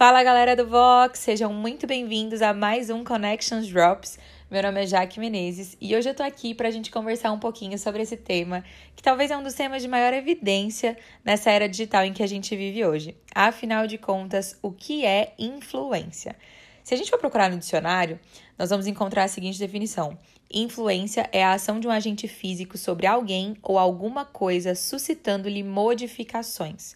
[0.00, 4.18] Fala galera do Vox, sejam muito bem-vindos a mais um Connections Drops.
[4.50, 7.78] Meu nome é Jaque Menezes e hoje eu tô aqui pra gente conversar um pouquinho
[7.78, 8.64] sobre esse tema,
[8.96, 12.26] que talvez é um dos temas de maior evidência nessa era digital em que a
[12.26, 13.14] gente vive hoje.
[13.34, 16.34] Afinal de contas, o que é influência?
[16.82, 18.18] Se a gente for procurar no dicionário,
[18.58, 20.16] nós vamos encontrar a seguinte definição:
[20.50, 26.94] Influência é a ação de um agente físico sobre alguém ou alguma coisa, suscitando-lhe modificações.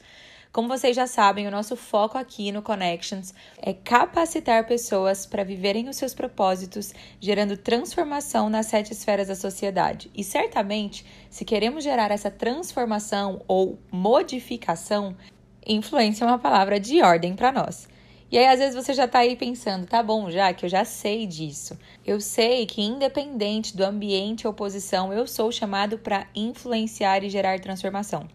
[0.55, 5.89] Como vocês já sabem, o nosso foco aqui no Connections é capacitar pessoas para viverem
[5.89, 10.09] os seus propósitos, gerando transformação nas sete esferas da sociedade.
[10.15, 15.17] E certamente, se queremos gerar essa transformação ou modificação,
[15.67, 17.89] influência é uma palavra de ordem para nós.
[18.31, 20.85] E aí, às vezes, você já está aí pensando, tá bom, já que eu já
[20.85, 21.77] sei disso.
[22.07, 27.59] Eu sei que, independente do ambiente ou posição, eu sou chamado para influenciar e gerar
[27.59, 28.29] transformação.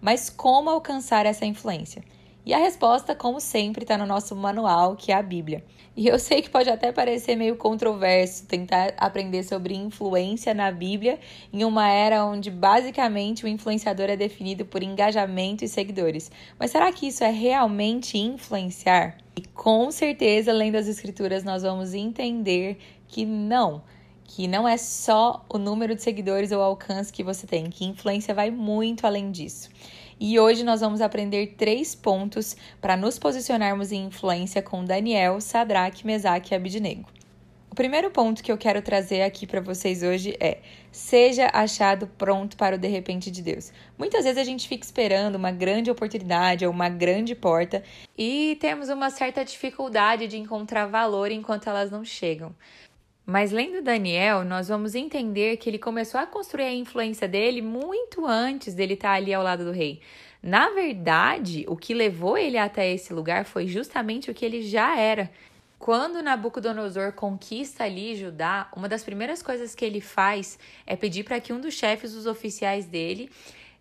[0.00, 2.02] Mas como alcançar essa influência?
[2.46, 5.64] E a resposta, como sempre, está no nosso manual, que é a Bíblia.
[5.96, 11.18] E eu sei que pode até parecer meio controverso tentar aprender sobre influência na Bíblia
[11.52, 16.30] em uma era onde basicamente o influenciador é definido por engajamento e seguidores.
[16.58, 19.16] Mas será que isso é realmente influenciar?
[19.36, 22.76] E com certeza, lendo as Escrituras, nós vamos entender
[23.08, 23.82] que não
[24.24, 28.34] que não é só o número de seguidores ou alcance que você tem, que influência
[28.34, 29.70] vai muito além disso.
[30.18, 36.06] E hoje nós vamos aprender três pontos para nos posicionarmos em influência com Daniel, Sadraque,
[36.06, 37.04] Mesaque e Abidnego.
[37.70, 40.58] O primeiro ponto que eu quero trazer aqui para vocês hoje é:
[40.92, 43.72] seja achado pronto para o de repente de Deus.
[43.98, 47.82] Muitas vezes a gente fica esperando uma grande oportunidade ou uma grande porta
[48.16, 52.54] e temos uma certa dificuldade de encontrar valor enquanto elas não chegam.
[53.26, 58.26] Mas lendo Daniel, nós vamos entender que ele começou a construir a influência dele muito
[58.26, 60.00] antes dele estar ali ao lado do rei.
[60.42, 64.98] Na verdade, o que levou ele até esse lugar foi justamente o que ele já
[64.98, 65.30] era.
[65.78, 71.40] Quando Nabucodonosor conquista ali Judá, uma das primeiras coisas que ele faz é pedir para
[71.40, 73.30] que um dos chefes dos oficiais dele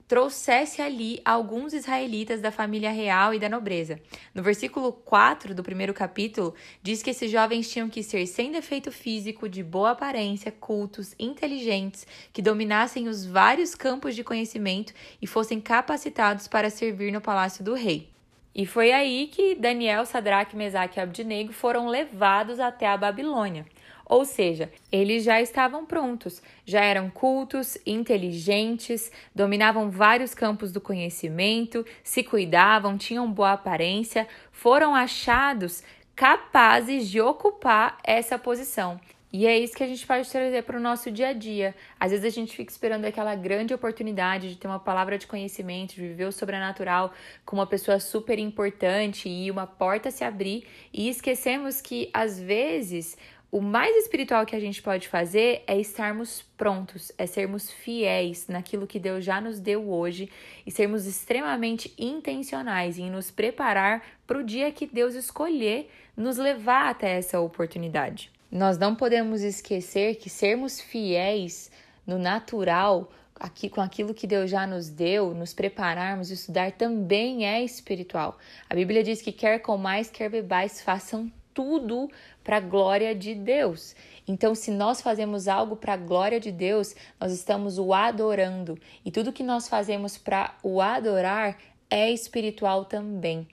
[0.08, 4.00] trouxesse ali alguns israelitas da família real e da nobreza.
[4.34, 8.92] No versículo 4 do primeiro capítulo, diz que esses jovens tinham que ser sem defeito
[8.92, 15.60] físico, de boa aparência, cultos, inteligentes, que dominassem os vários campos de conhecimento e fossem
[15.60, 18.14] capacitados para servir no palácio do rei.
[18.56, 23.66] E foi aí que Daniel, Sadraque, Mesaque e Abdinego foram levados até a Babilônia.
[24.06, 31.86] Ou seja, eles já estavam prontos, já eram cultos, inteligentes, dominavam vários campos do conhecimento,
[32.04, 35.84] se cuidavam, tinham boa aparência, foram achados
[36.16, 39.00] capazes de ocupar essa posição.
[39.36, 41.74] E é isso que a gente pode trazer para o nosso dia a dia.
[42.00, 45.96] Às vezes a gente fica esperando aquela grande oportunidade de ter uma palavra de conhecimento,
[45.96, 47.12] de viver o sobrenatural
[47.44, 53.18] com uma pessoa super importante e uma porta se abrir e esquecemos que às vezes
[53.54, 58.88] o mais espiritual que a gente pode fazer é estarmos prontos, é sermos fiéis naquilo
[58.88, 60.28] que Deus já nos deu hoje
[60.66, 65.88] e sermos extremamente intencionais em nos preparar para o dia que Deus escolher
[66.18, 68.32] nos levar até essa oportunidade.
[68.52, 71.70] Nós não podemos esquecer que sermos fiéis
[72.08, 77.64] no natural aqui com aquilo que Deus já nos deu, nos prepararmos, estudar também é
[77.64, 78.36] espiritual.
[78.68, 82.10] A Bíblia diz que quer comais, quer bebais, façam tudo
[82.44, 83.96] para a glória de Deus.
[84.28, 88.78] Então, se nós fazemos algo para a glória de Deus, nós estamos o adorando.
[89.06, 91.58] E tudo que nós fazemos para o adorar
[91.90, 93.48] é espiritual também.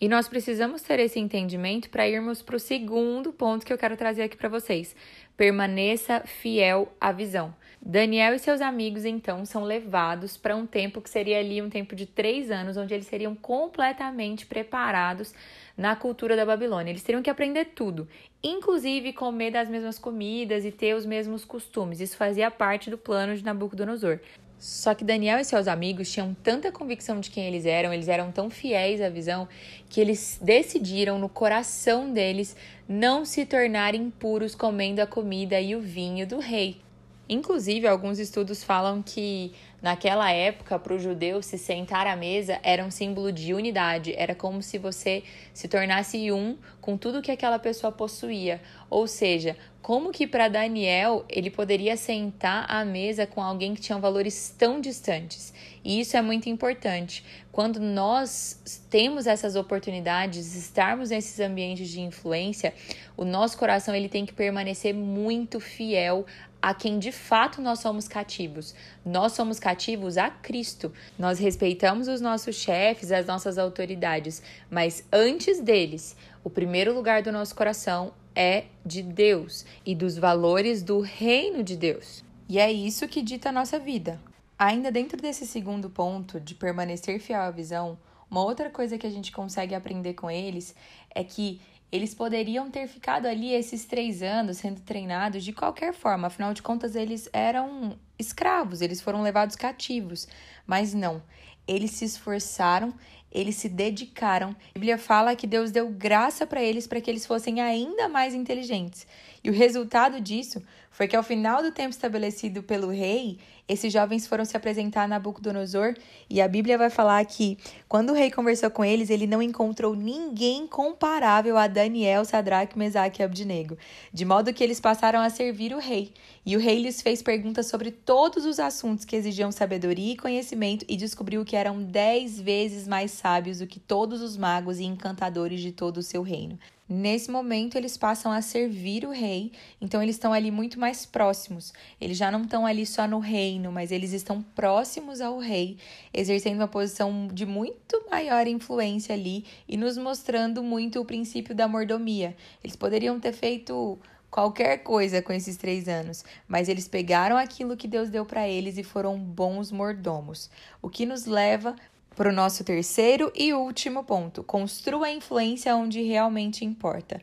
[0.00, 3.96] E nós precisamos ter esse entendimento para irmos para o segundo ponto que eu quero
[3.96, 4.96] trazer aqui para vocês.
[5.36, 7.54] Permaneça fiel à visão.
[7.84, 11.96] Daniel e seus amigos, então, são levados para um tempo que seria ali um tempo
[11.96, 15.34] de três anos, onde eles seriam completamente preparados
[15.76, 16.92] na cultura da Babilônia.
[16.92, 18.08] Eles teriam que aprender tudo,
[18.40, 22.00] inclusive comer das mesmas comidas e ter os mesmos costumes.
[22.00, 24.20] Isso fazia parte do plano de Nabucodonosor.
[24.60, 28.30] Só que Daniel e seus amigos tinham tanta convicção de quem eles eram, eles eram
[28.30, 29.48] tão fiéis à visão,
[29.90, 32.56] que eles decidiram no coração deles
[32.88, 36.80] não se tornarem impuros comendo a comida e o vinho do rei.
[37.28, 42.84] Inclusive, alguns estudos falam que naquela época, para o judeu se sentar à mesa era
[42.84, 45.22] um símbolo de unidade, era como se você
[45.54, 48.60] se tornasse um com tudo que aquela pessoa possuía.
[48.90, 53.98] Ou seja, como que para Daniel ele poderia sentar à mesa com alguém que tinha
[53.98, 55.52] valores tão distantes?
[55.84, 57.24] E isso é muito importante.
[57.50, 62.72] Quando nós temos essas oportunidades, estarmos nesses ambientes de influência,
[63.16, 66.24] o nosso coração ele tem que permanecer muito fiel
[66.62, 68.72] a quem de fato nós somos cativos.
[69.04, 70.92] Nós somos cativos a Cristo.
[71.18, 77.32] Nós respeitamos os nossos chefes, as nossas autoridades, mas antes deles, o primeiro lugar do
[77.32, 82.24] nosso coração é de Deus e dos valores do reino de Deus.
[82.48, 84.20] E é isso que dita a nossa vida.
[84.56, 87.98] Ainda dentro desse segundo ponto de permanecer fiel à visão,
[88.30, 90.74] uma outra coisa que a gente consegue aprender com eles
[91.14, 91.60] é que
[91.92, 96.62] eles poderiam ter ficado ali esses três anos sendo treinados de qualquer forma, afinal de
[96.62, 100.26] contas, eles eram escravos, eles foram levados cativos.
[100.66, 101.22] Mas não,
[101.68, 102.94] eles se esforçaram,
[103.32, 104.50] eles se dedicaram.
[104.50, 108.34] A Bíblia fala que Deus deu graça para eles para que eles fossem ainda mais
[108.34, 109.06] inteligentes.
[109.42, 110.62] E o resultado disso
[110.92, 115.08] foi que ao final do tempo estabelecido pelo rei, esses jovens foram se apresentar a
[115.08, 115.94] Nabucodonosor
[116.28, 117.56] e a Bíblia vai falar que
[117.88, 123.22] quando o rei conversou com eles, ele não encontrou ninguém comparável a Daniel, Sadraque, Mesaque
[123.22, 123.78] e Abdinego,
[124.12, 126.12] de modo que eles passaram a servir o rei.
[126.44, 130.84] E o rei lhes fez perguntas sobre todos os assuntos que exigiam sabedoria e conhecimento
[130.88, 135.60] e descobriu que eram dez vezes mais sábios do que todos os magos e encantadores
[135.60, 136.58] de todo o seu reino.
[136.88, 141.72] Nesse momento, eles passam a servir o rei, então eles estão ali muito mais próximos.
[142.00, 145.78] Eles já não estão ali só no reino, mas eles estão próximos ao rei,
[146.12, 151.68] exercendo uma posição de muito maior influência ali e nos mostrando muito o princípio da
[151.68, 152.36] mordomia.
[152.62, 153.98] Eles poderiam ter feito
[154.32, 158.78] qualquer coisa com esses três anos, mas eles pegaram aquilo que Deus deu para eles
[158.78, 160.50] e foram bons mordomos.
[160.80, 161.76] O que nos leva
[162.14, 167.20] para o nosso terceiro e último ponto: construa a influência onde realmente importa.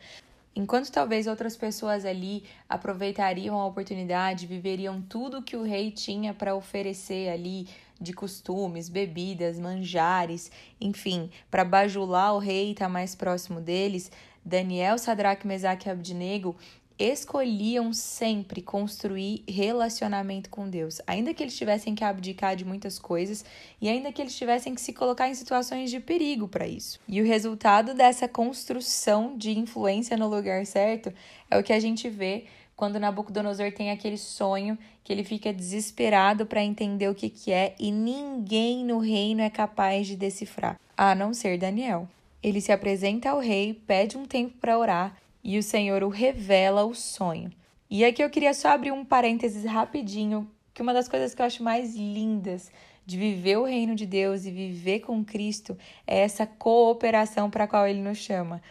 [0.56, 6.56] Enquanto talvez outras pessoas ali aproveitariam a oportunidade, viveriam tudo que o rei tinha para
[6.56, 7.68] oferecer ali
[8.02, 10.52] de costumes, bebidas, manjares,
[10.82, 14.12] enfim, para bajular o rei e estar tá mais próximo deles,
[14.44, 16.56] Daniel, Sadraque, Mesaque e Abdinego
[17.00, 23.46] escolhiam sempre construir relacionamento com Deus, ainda que eles tivessem que abdicar de muitas coisas
[23.82, 27.00] e ainda que eles tivessem que se colocar em situações de perigo para isso.
[27.08, 31.14] E o resultado dessa construção de influência no lugar certo
[31.50, 36.46] é o que a gente vê quando Nabucodonosor tem aquele sonho que ele fica desesperado
[36.46, 41.16] para entender o que, que é e ninguém no reino é capaz de decifrar, a
[41.16, 42.08] não ser Daniel.
[42.42, 46.86] Ele se apresenta ao rei, pede um tempo para orar e o Senhor o revela
[46.86, 47.52] o sonho.
[47.90, 51.46] E aqui eu queria só abrir um parênteses rapidinho, que uma das coisas que eu
[51.46, 52.72] acho mais lindas
[53.06, 55.76] de viver o reino de Deus e viver com Cristo
[56.06, 58.62] é essa cooperação para a qual ele nos chama.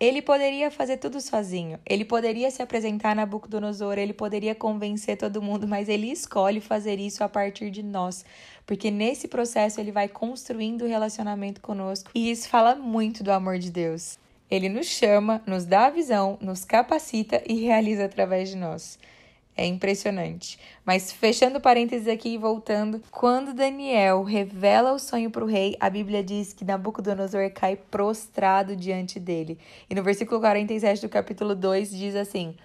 [0.00, 5.40] Ele poderia fazer tudo sozinho, ele poderia se apresentar na Nabucodonosor, ele poderia convencer todo
[5.40, 8.24] mundo, mas ele escolhe fazer isso a partir de nós,
[8.66, 13.58] porque nesse processo ele vai construindo o relacionamento conosco e isso fala muito do amor
[13.60, 14.18] de Deus.
[14.50, 18.98] Ele nos chama, nos dá a visão, nos capacita e realiza através de nós.
[19.56, 20.58] É impressionante.
[20.84, 25.88] Mas fechando parênteses aqui e voltando, quando Daniel revela o sonho para o rei, a
[25.88, 29.58] Bíblia diz que Nabucodonosor cai prostrado diante dele.
[29.88, 32.56] E no versículo 47 do capítulo 2 diz assim: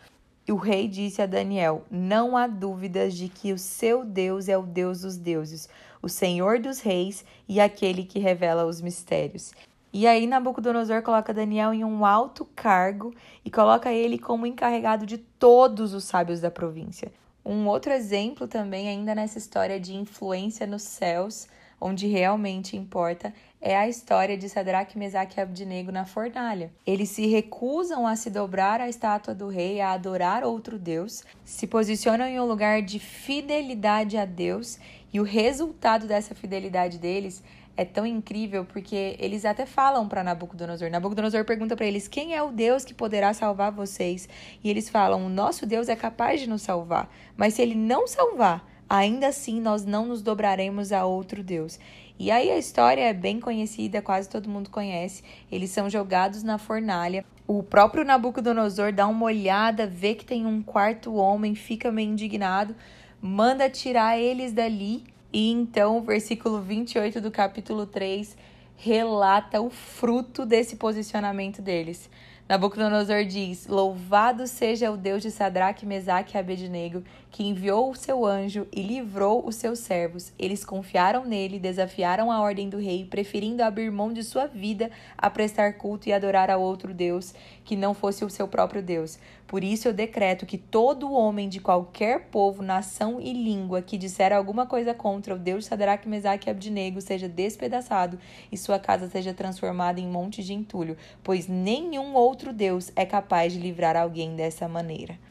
[0.52, 4.64] o rei disse a Daniel: Não há dúvidas de que o seu Deus é o
[4.64, 5.70] Deus dos deuses,
[6.02, 9.52] o Senhor dos reis e aquele que revela os mistérios.
[9.92, 13.14] E aí Nabucodonosor coloca Daniel em um alto cargo
[13.44, 17.12] e coloca ele como encarregado de todos os sábios da província.
[17.44, 21.48] Um outro exemplo também, ainda nessa história de influência nos céus,
[21.82, 26.72] onde realmente importa, é a história de Sadraque, Mesaque e Abdinego na fornalha.
[26.86, 31.66] Eles se recusam a se dobrar à estátua do rei, a adorar outro Deus, se
[31.66, 34.78] posicionam em um lugar de fidelidade a Deus,
[35.12, 37.42] e o resultado dessa fidelidade deles
[37.80, 40.90] é tão incrível porque eles até falam para Nabucodonosor.
[40.90, 44.28] Nabucodonosor pergunta para eles: "Quem é o Deus que poderá salvar vocês?"
[44.62, 48.06] E eles falam: "O nosso Deus é capaz de nos salvar, mas se ele não
[48.06, 51.80] salvar, ainda assim nós não nos dobraremos a outro Deus."
[52.20, 55.24] E aí a história é bem conhecida, quase todo mundo conhece.
[55.50, 57.24] Eles são jogados na fornalha.
[57.48, 62.76] O próprio Nabucodonosor dá uma olhada, vê que tem um quarto homem, fica meio indignado,
[63.22, 68.36] manda tirar eles dali e então o versículo 28 do capítulo 3
[68.76, 72.10] relata o fruto desse posicionamento deles.
[72.48, 78.26] Nabucodonosor diz: Louvado seja o Deus de Sadraque, Mesaque e Abednego, que enviou o seu
[78.26, 80.34] anjo e livrou os seus servos.
[80.38, 85.30] Eles confiaram nele, desafiaram a ordem do rei, preferindo abrir mão de sua vida a
[85.30, 87.34] prestar culto e adorar a outro Deus
[87.64, 89.20] que não fosse o seu próprio Deus.
[89.46, 94.34] Por isso eu decreto que todo homem de qualquer povo, nação e língua que disser
[94.34, 98.20] alguma coisa contra o Deus de Sadraque, Mesaque e Abednego seja despedaçado
[98.52, 103.54] e sua casa seja transformada em monte de entulho, pois nenhum outro Deus é capaz
[103.54, 105.29] de livrar alguém dessa maneira.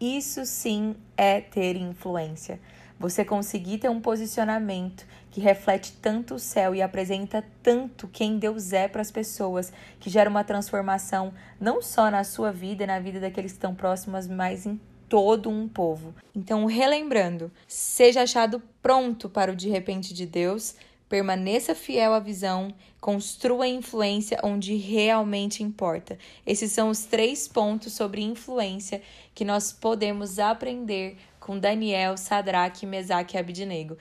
[0.00, 2.58] Isso sim é ter influência.
[2.98, 8.72] Você conseguir ter um posicionamento que reflete tanto o céu e apresenta tanto quem Deus
[8.72, 12.98] é para as pessoas, que gera uma transformação não só na sua vida e na
[12.98, 16.14] vida daqueles que estão próximos, mas em todo um povo.
[16.34, 20.76] Então, relembrando, seja achado pronto para o de repente de Deus,
[21.10, 26.16] permaneça fiel à visão, construa influência onde realmente importa.
[26.46, 29.02] Esses são os três pontos sobre influência
[29.34, 33.98] que nós podemos aprender com Daniel, Sadraque, Mesaque e Abidnego.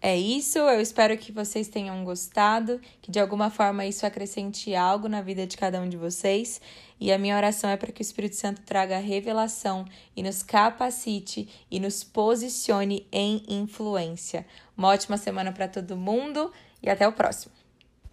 [0.00, 5.08] É isso, eu espero que vocês tenham gostado, que de alguma forma isso acrescente algo
[5.08, 6.60] na vida de cada um de vocês.
[7.00, 11.48] E a minha oração é para que o Espírito Santo traga revelação e nos capacite
[11.70, 14.46] e nos posicione em influência.
[14.76, 17.55] Uma ótima semana para todo mundo e até o próximo.